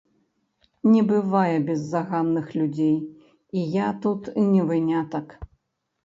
[0.91, 2.95] Не бывае беззаганных людзей,
[3.61, 4.21] і я тут
[4.53, 5.27] не вынятак.